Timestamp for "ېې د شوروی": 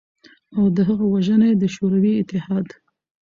1.51-2.13